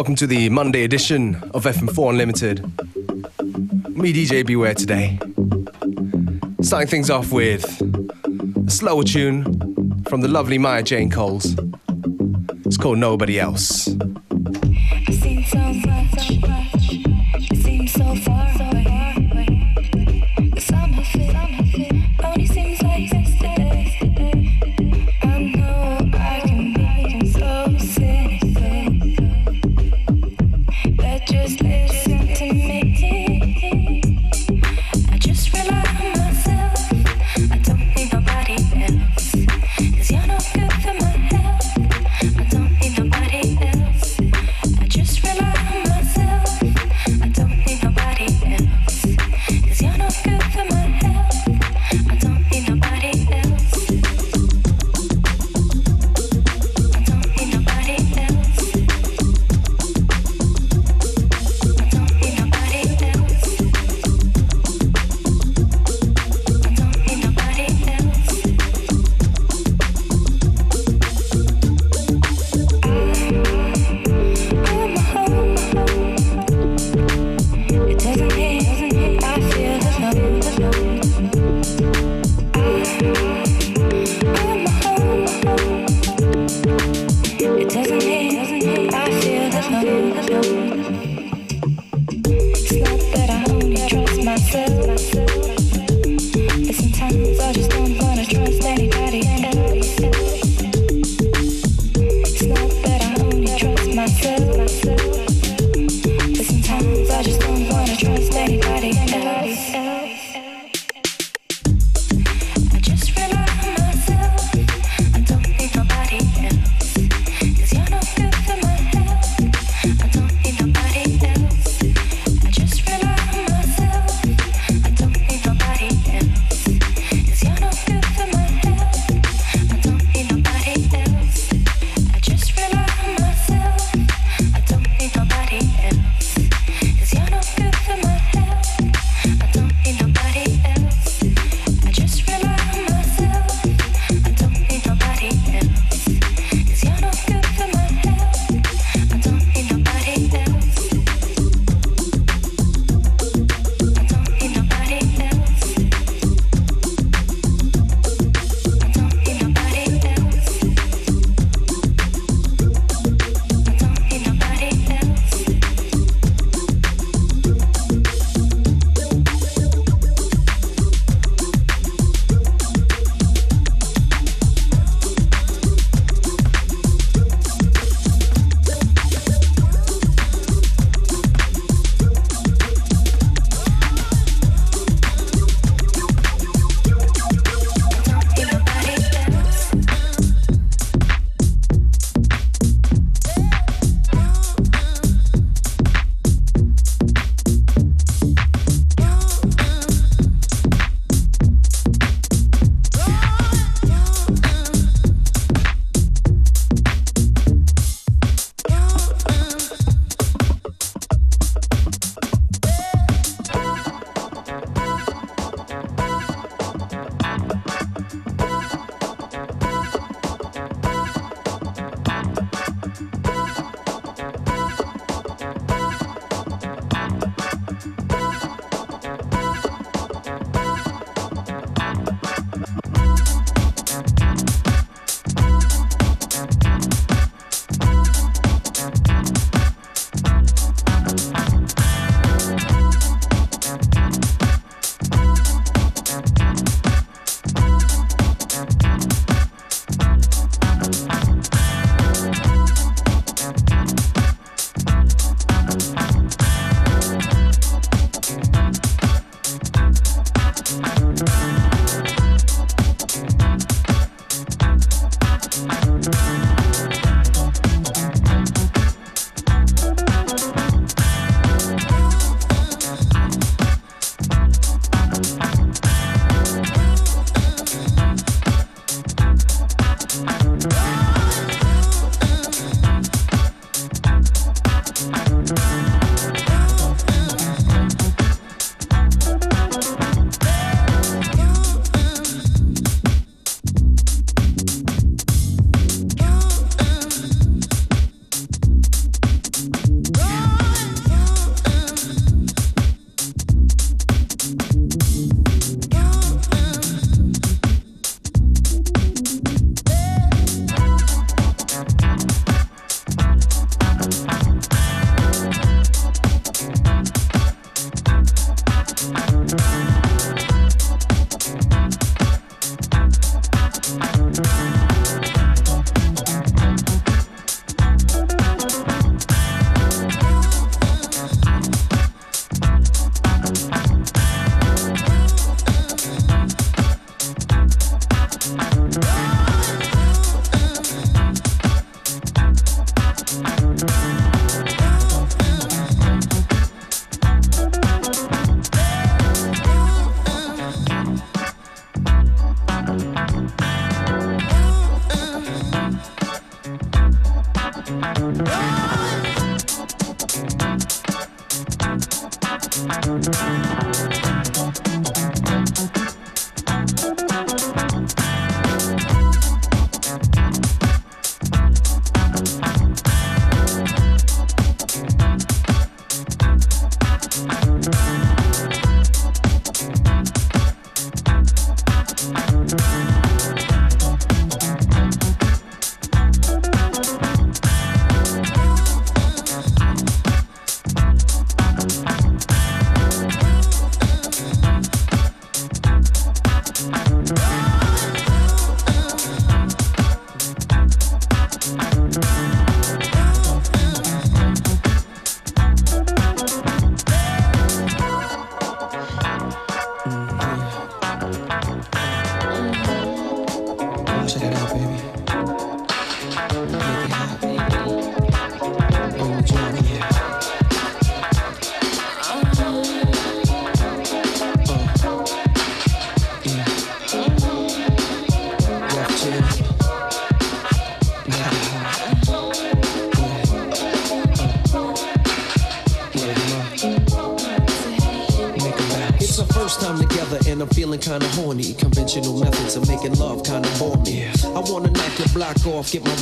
[0.00, 2.64] Welcome to the Monday edition of FM4 Unlimited.
[3.94, 5.18] Me, DJ Beware, today.
[6.62, 7.66] Starting things off with
[8.66, 9.44] a slower tune
[10.08, 11.54] from the lovely Maya Jane Coles.
[12.64, 13.90] It's called Nobody Else.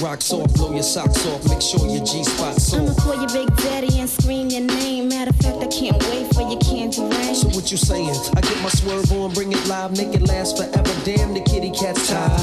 [0.01, 2.81] Rocks off, blow your socks off, make sure your G spot's off.
[2.81, 5.09] I'ma call your big daddy and scream your name.
[5.09, 7.35] Matter of fact, I can't wait for your candy rain.
[7.35, 8.15] So what you saying?
[8.37, 10.95] I get my swerve on, bring it live, make it last forever.
[11.05, 12.38] Damn, the kitty cat's tired.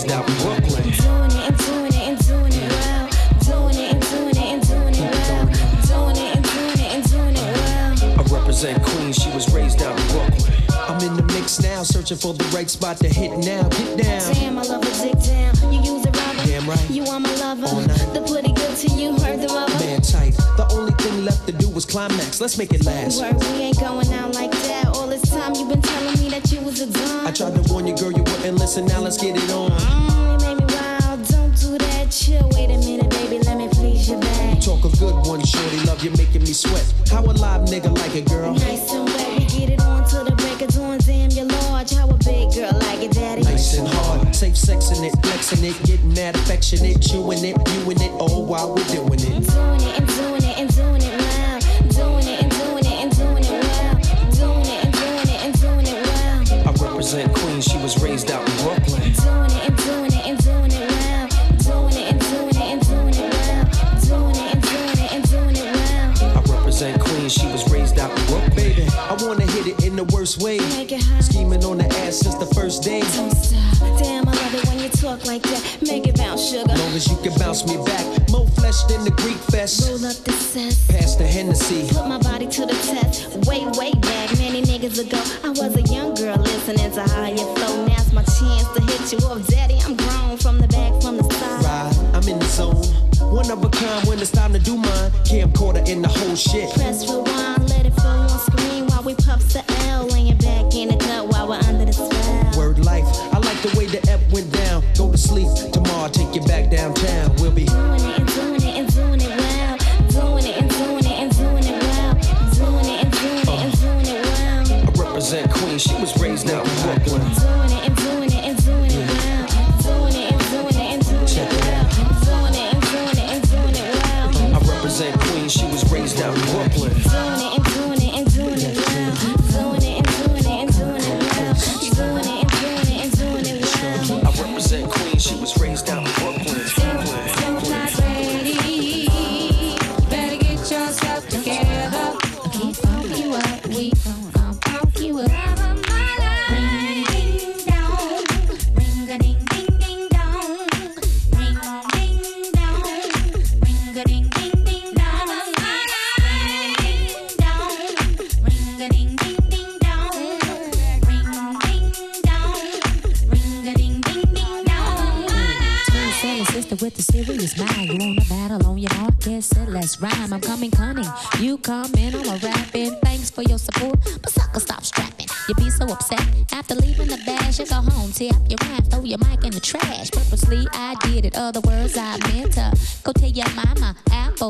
[0.00, 0.82] Raised out in Brooklyn.
[0.82, 3.08] Doing it and doing it and doing it well.
[3.44, 5.46] Doing it and doing it and doing it well.
[5.86, 8.20] Doing it and doing it and doing it well.
[8.20, 10.54] I represent Queens, she was raised out in Brooklyn.
[10.88, 13.68] I'm in the mix now, searching for the right spot to hit now.
[13.68, 14.34] Get down.
[14.34, 15.72] Damn, I love a dick down.
[15.72, 16.46] You use a rubber.
[16.46, 16.90] Damn right.
[16.90, 17.66] You are my lover.
[18.12, 19.72] The pretty good to you, heard the rubber.
[19.78, 20.39] Man tight.
[21.80, 22.40] Was climax.
[22.40, 23.22] Let's make it last.
[23.22, 24.88] Word, we ain't going out like that.
[24.88, 27.26] All this time you been telling me that you was a dumb.
[27.26, 28.84] I tried to warn you, girl, you wouldn't listen.
[28.86, 29.70] Now let's get it on.
[29.70, 31.26] Mm, you made me wild.
[31.28, 32.10] Don't do that.
[32.10, 32.46] Chill.
[32.52, 33.38] Wait a minute, baby.
[33.38, 34.60] Let me please you back.
[34.60, 35.80] Talk a good one, shorty.
[35.86, 36.84] Love you making me sweat.
[37.08, 38.52] How a live nigga like it, girl?
[38.52, 39.38] Nice and wet.
[39.38, 40.98] We get it on till the break of dawn.
[40.98, 41.92] Damn, you're large.
[41.92, 43.42] How a big girl like it, daddy?
[43.42, 44.34] Nice and hard.
[44.34, 48.84] Safe sexing it, flexing it, getting that affectionate, chewing it, viewing it, all while we're
[48.92, 49.48] doing it.
[49.48, 50.39] Doing it and doing it
[57.12, 58.79] represent Queens, she was raised out in Brooklyn.
[69.10, 70.58] I wanna hit it in the worst way.
[70.78, 71.24] Make it hot.
[71.24, 73.00] Scheming on the ass since the first day.
[73.00, 73.98] Don't stop.
[73.98, 75.78] Damn, I love it when you talk like that.
[75.82, 76.68] Make it bounce, sugar.
[76.68, 78.06] Long as you can bounce me back.
[78.30, 79.90] More flesh than the Greek fest.
[79.90, 80.86] Roll up the cess.
[80.86, 81.88] Pass the Hennessy.
[81.92, 83.34] Put my body to the test.
[83.50, 85.18] Way, way back, many niggas ago.
[85.42, 87.02] I was a young girl listening to
[87.34, 87.86] you flow.
[87.86, 89.78] Now's my chance to hit you up, daddy.
[89.86, 91.64] I'm grown from the back, from the side.
[91.66, 92.78] Ride, I'm in the zone.
[93.34, 95.10] One of a kind when it's time to do mine.
[95.26, 96.70] Camcorder in the whole shit.
[96.74, 97.69] Press rewind,
[99.10, 100.06] we puff the L.
[100.06, 100.29] Laying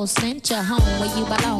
[0.06, 1.59] sent you home where you belong.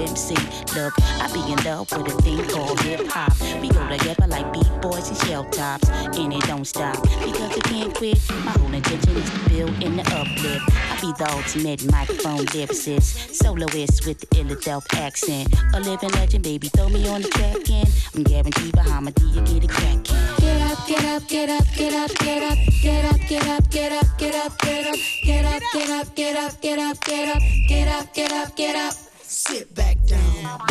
[0.00, 0.34] MC.
[0.74, 3.32] Look, I be in love with a thing called hip hop.
[3.60, 7.64] We go together like beat boys and shell tops, and it don't stop because it
[7.64, 8.18] can't quit.
[8.44, 10.64] My whole intention is to build in the uplift.
[10.90, 16.44] I be the ultimate microphone lyricist, soloist with the Illadelph accent, a living legend.
[16.44, 19.70] Baby, throw me on the track and I'm guaranteed behind my D you get it
[19.70, 20.04] cracking.
[20.38, 23.92] Get up, get up, get up, get up, get up, get up, get up, get
[23.92, 27.44] up, get up, get up, get up, get up, get up, get up, get up,
[27.68, 30.20] get up, get up, get up sit back down.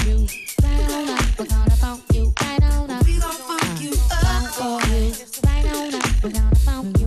[0.05, 0.27] You
[0.63, 3.05] right on up, we're gonna funk you right on up.
[3.05, 4.21] We gon' funk you up.
[4.21, 5.13] Funk for you,
[5.45, 7.06] right on up, we're gonna funk you.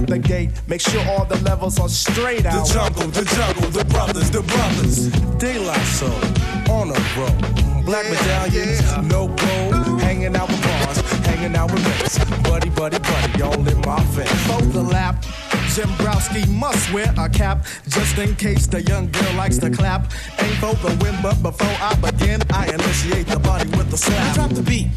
[0.00, 2.66] Out the gate, make sure all the levels are straight out.
[2.66, 5.10] The jungle, the jungle, the brothers, the brothers.
[5.36, 6.08] De La Soul,
[6.72, 7.82] on a roll.
[7.82, 8.80] Black medallions,
[9.12, 10.00] no gold.
[10.00, 12.18] Hanging out with bars, hanging out with mates.
[12.48, 14.30] Buddy, buddy, buddy, all in my face.
[14.46, 15.22] For the lap,
[15.74, 20.12] Jimbrowski must wear a cap just in case the young girl likes to clap.
[20.38, 24.34] Ain't for the win, but before I begin, I initiate the body with the slap.
[24.34, 24.88] Drop the beat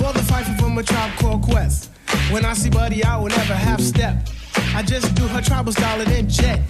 [0.00, 1.89] for the fight from a tribe called Quest.
[2.30, 4.28] When I see Buddy, I will never half step.
[4.72, 6.60] I just do her tribal style and then jet.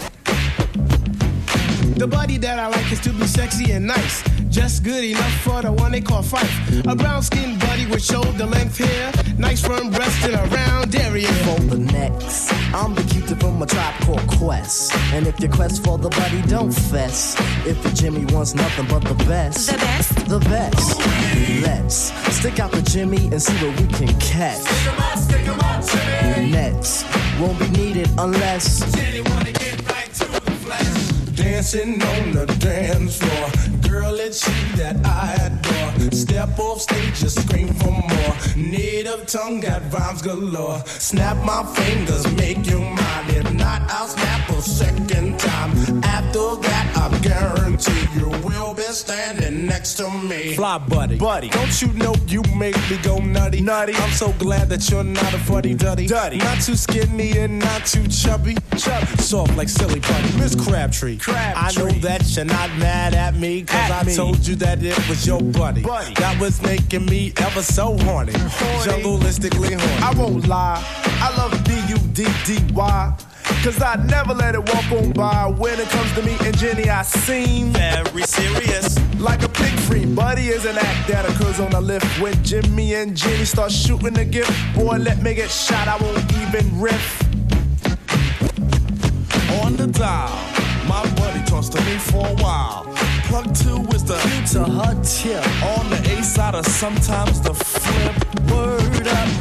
[1.97, 4.23] The buddy that I like is to be sexy and nice.
[4.51, 6.85] Just good enough for the one they call Phife.
[6.91, 9.13] A brown skinned buddy with shoulder length hair.
[9.39, 11.29] Nice firm breast and a round area.
[11.45, 14.93] For the next, I'm the cutie from a tribe called Quest.
[15.15, 17.37] And if your quest for the buddy, don't fess.
[17.65, 19.71] If your Jimmy wants nothing but the best.
[19.71, 20.29] The best?
[20.29, 20.99] The best.
[21.63, 24.65] Let's stick out the Jimmy and see what we can catch.
[26.51, 27.05] Nets
[27.39, 28.81] won't be needed unless.
[31.37, 33.80] Dancing on the dance floor.
[33.91, 36.13] Girl, it's you that I adore.
[36.13, 38.35] Step off stage, just scream for more.
[38.55, 40.81] Native tongue got rhymes galore.
[40.87, 43.27] Snap my fingers, make you mine.
[43.31, 45.73] If not, I'll snap a second time.
[46.05, 47.00] After that,
[48.91, 50.55] I you will standing next to me.
[50.55, 51.17] Fly buddy.
[51.17, 51.49] Buddy.
[51.51, 53.61] Don't you know you make me go nutty?
[53.61, 53.95] Nutty.
[53.95, 56.09] I'm so glad that you're not a fuddy duddy.
[56.09, 56.39] Duddy.
[56.39, 58.57] Not too skinny and not too chubby.
[58.77, 59.07] Chubby.
[59.23, 60.37] Soft like silly putty.
[60.39, 61.19] Miss Crabtree.
[61.19, 61.37] Crabtree.
[61.55, 64.17] I know that you're not mad at me, cause At I me.
[64.17, 65.83] told you that it was your buddy.
[65.83, 66.15] Buddy.
[66.15, 68.33] That was making me ever so horny.
[68.33, 70.03] Jungleistically horny.
[70.03, 71.53] I won't lie, I love
[71.91, 73.17] B-U-D-D-Y.
[73.65, 75.47] Cause I never let it walk on by.
[75.47, 78.99] When it comes to me and Jenny, I seem very serious.
[79.19, 80.07] Like a pig free.
[80.07, 82.07] Buddy is an act that occurs on the lift.
[82.21, 85.89] When Jimmy and Jenny start shooting the gift, boy, let me get shot.
[85.89, 87.23] I won't even riff.
[89.63, 90.31] On the dial,
[90.89, 92.85] my buddy talks to me for a while.
[93.27, 94.17] Plug two is the
[94.53, 95.45] to her tip.
[95.77, 98.31] On the A side or sometimes the flip.
[98.51, 99.40] Word up,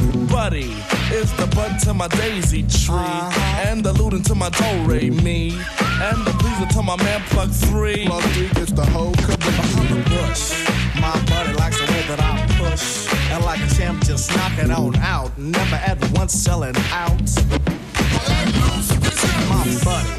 [0.50, 0.74] buddy
[1.14, 2.96] is the bud to my daisy tree.
[2.96, 3.70] Uh-huh.
[3.70, 5.24] And the looting to my do re mm-hmm.
[5.24, 5.52] me.
[6.08, 8.08] And the pleaser to my man plug three.
[8.08, 10.44] Plug three gets the whole behind the bush.
[11.00, 13.14] My buddy likes the way that I push.
[13.32, 15.38] And like a champ, just knock it on out.
[15.38, 17.30] Never at once selling out.
[19.52, 20.16] My buddy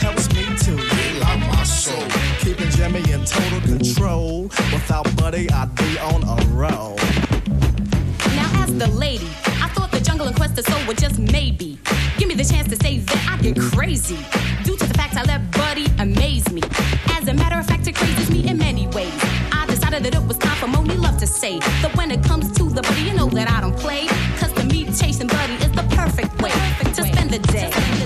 [0.00, 2.06] helps me to relock my soul.
[2.40, 4.42] Keeping Jimmy in total control.
[4.72, 6.85] Without Buddy, I'd be on a roll.
[10.86, 11.78] Were just maybe.
[12.16, 14.18] Give me the chance to say that I get crazy.
[14.62, 16.62] Due to the fact I let Buddy amaze me.
[17.08, 19.12] As a matter of fact, it crazes me in many ways.
[19.50, 22.52] I decided that it was time for Monie Love to say that when it comes
[22.58, 24.06] to the Buddy, you know that I don't play.
[24.38, 26.52] Cause to me, chasing Buddy is the perfect way
[26.94, 28.05] to spend the day.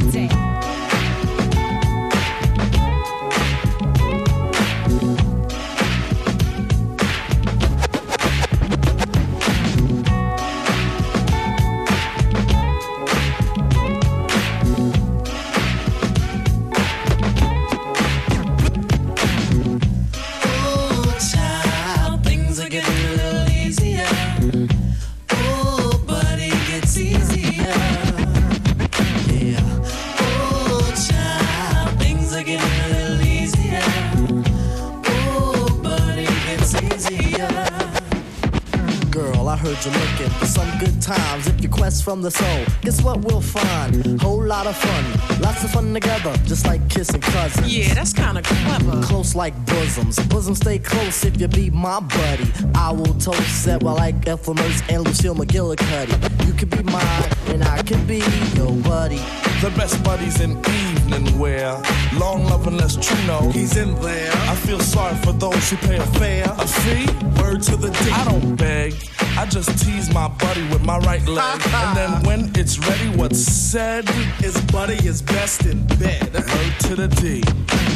[42.10, 44.20] From the soul, guess what we'll find?
[44.20, 47.72] Whole lot of fun, lots of fun together, just like kissing cousins.
[47.72, 49.00] Yeah, that's kinda clever.
[49.00, 52.50] Close like bosoms, bosoms stay close if you be my buddy.
[52.74, 56.46] I will toast that well like Ethel Mertz and Lucille McGillicuddy.
[56.48, 58.24] You could be mine, and I could be
[58.56, 59.22] your buddy.
[59.60, 61.80] The best buddies in evening wear.
[62.18, 64.32] Long love unless true know he's in there.
[64.52, 66.52] I feel sorry for those who pay a fare.
[66.58, 67.06] A fee?
[67.40, 68.10] Word to the D.
[68.10, 68.94] I don't beg.
[69.38, 71.60] I just tease my buddy with my right leg.
[71.74, 74.08] and then when it's ready, what's said
[74.42, 76.32] is buddy is best in bed.
[76.34, 77.42] Word to the D.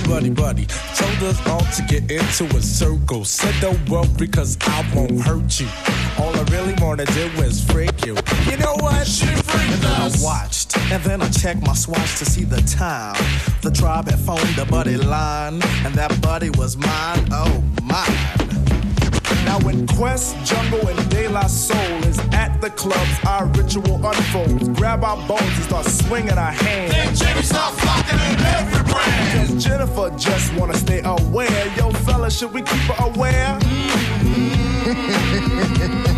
[0.09, 0.67] Buddy, buddy.
[0.95, 3.25] Told us all to get into a circle.
[3.25, 5.69] Said don't worry, cause I won't hurt you.
[6.19, 8.17] All I really wanna do is freak you.
[8.49, 9.07] You know what?
[9.07, 12.61] She freaked and then I watched, and then I checked my swatch to see the
[12.63, 13.17] time.
[13.63, 17.29] The tribe had phoned the buddy line, and that buddy was mine.
[17.33, 18.54] Oh, mine.
[19.45, 24.69] Now when Quest, Jungle, and De La Soul is at the clubs, our ritual unfolds.
[24.71, 26.93] Grab our bones and start swinging our hands.
[26.93, 29.49] Then Jenny start flocking in every brand.
[29.49, 31.73] Cause Jennifer just wanna stay aware.
[31.77, 33.59] Yo, fella, should we keep her aware?
[34.87, 36.05] In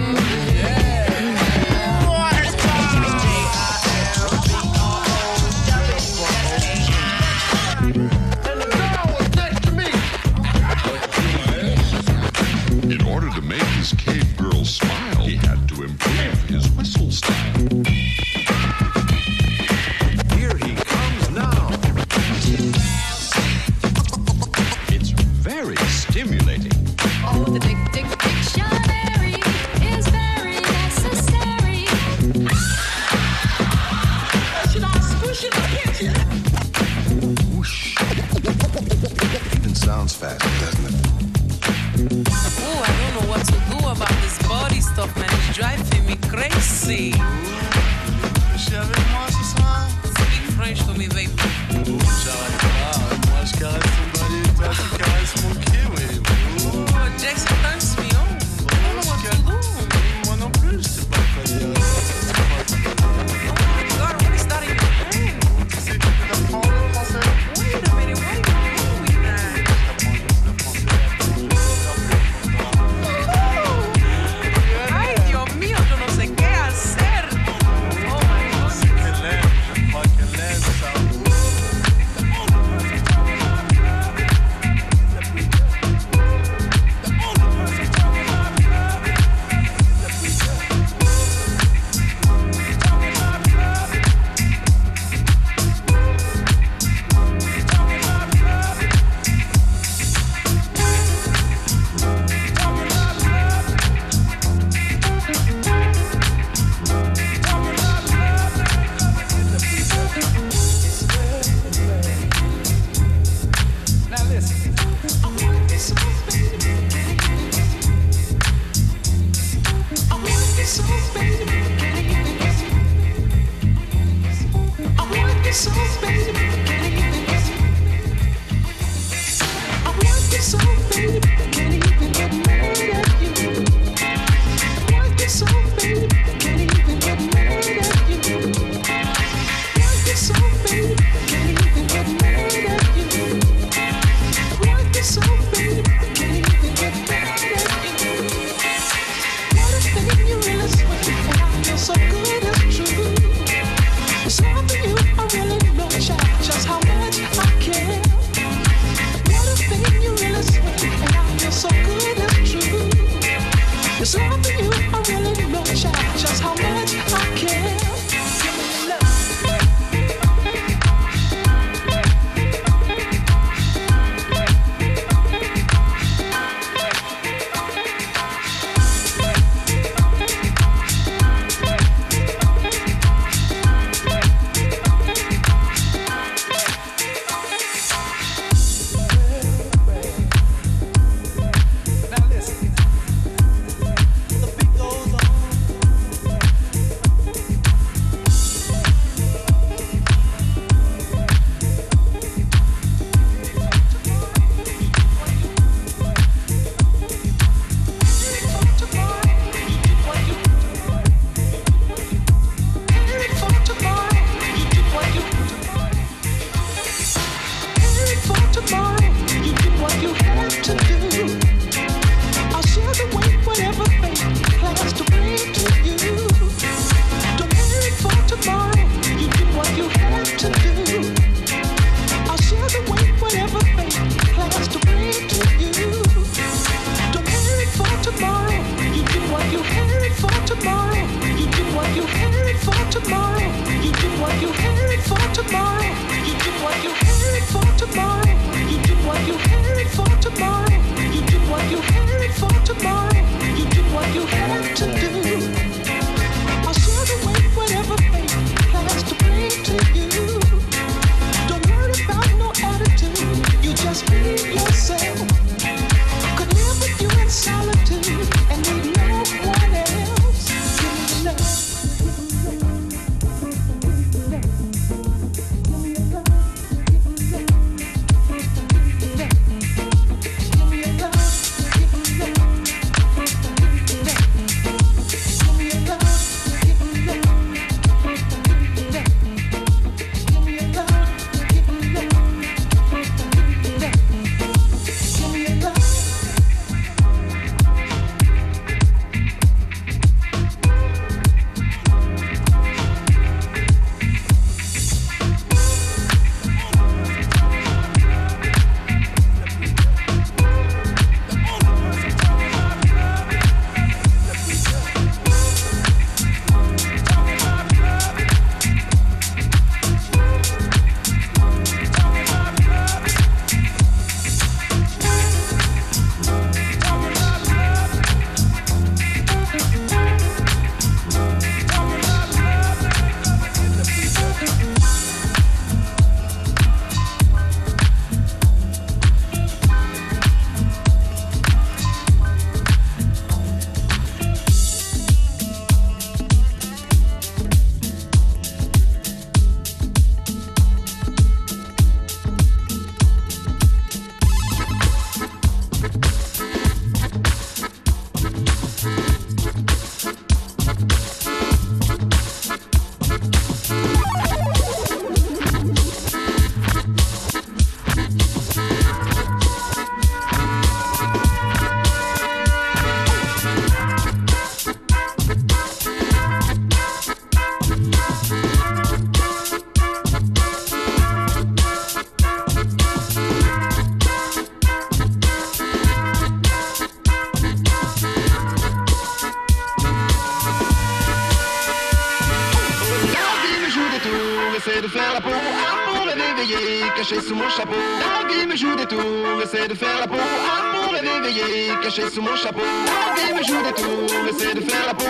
[401.96, 402.60] caché sous mon chapeau.
[402.60, 405.06] La vie me joue des tours, essaie de faire la peau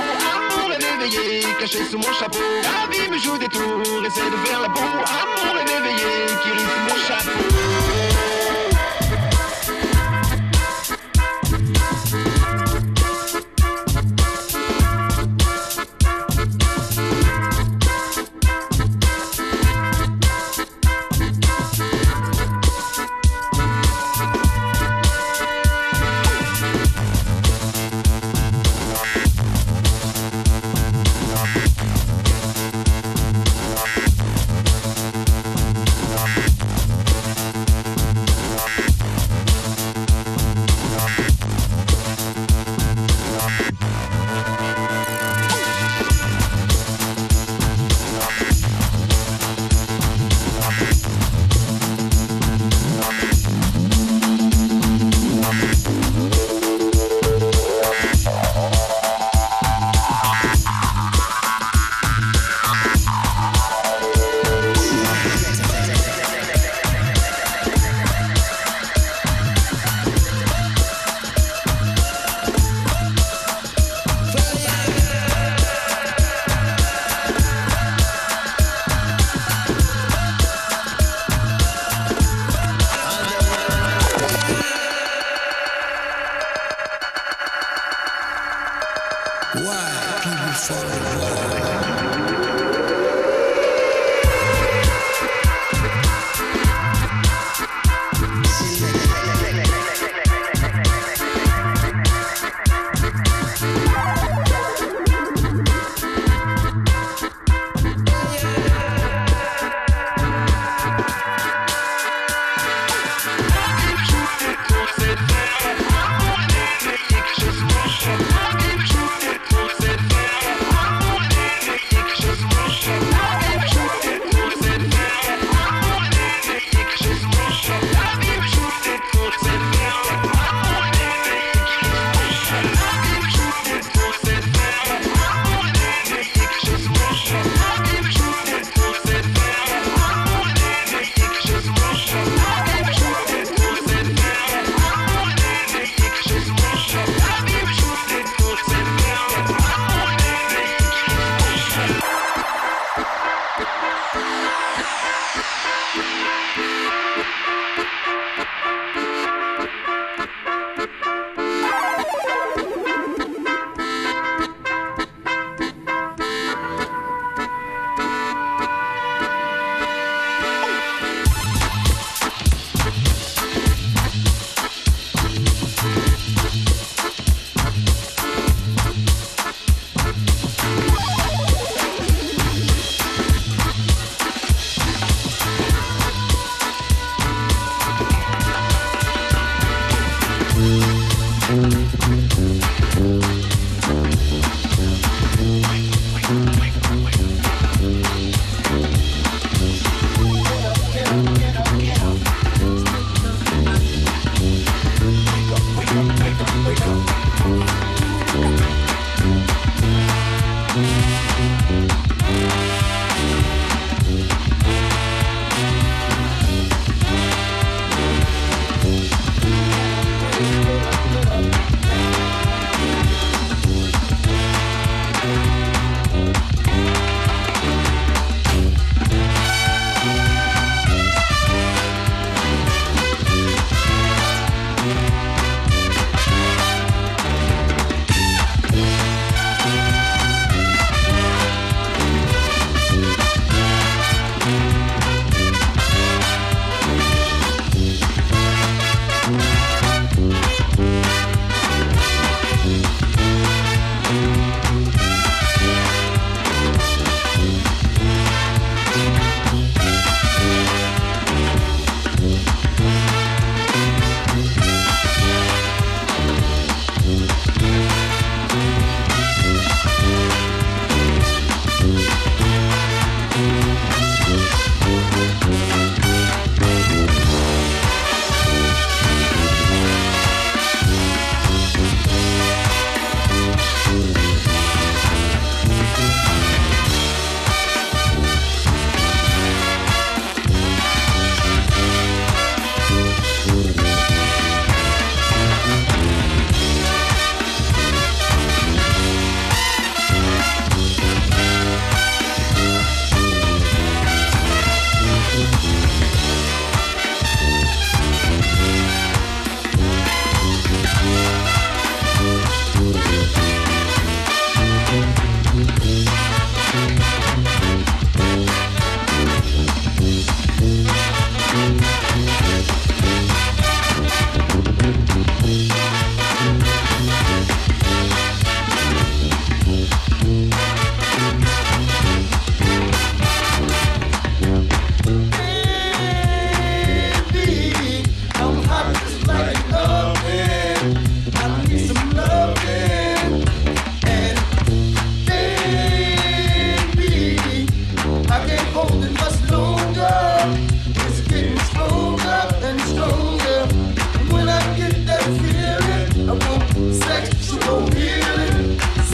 [0.51, 2.39] pour le réveiller, caché sous mon chapeau.
[2.63, 6.51] La vie me joue des tours, essaie de faire la peau pour le réveiller, qui
[6.51, 7.76] rit sous mon chapeau.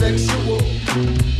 [0.03, 1.32] Sexual